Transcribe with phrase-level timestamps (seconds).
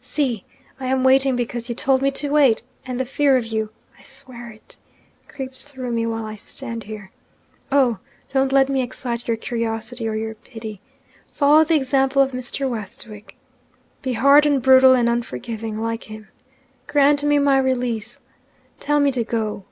[0.00, 0.44] See!
[0.78, 4.04] I am waiting because you told me to wait and the fear of you (I
[4.04, 4.78] swear it!)
[5.26, 7.10] creeps through me while I stand here.
[7.72, 7.98] Oh,
[8.32, 10.80] don't let me excite your curiosity or your pity!
[11.26, 12.70] Follow the example of Mr.
[12.70, 13.36] Westwick.
[14.00, 16.28] Be hard and brutal and unforgiving, like him.
[16.86, 18.18] Grant me my release.
[18.78, 19.64] Tell me to go.'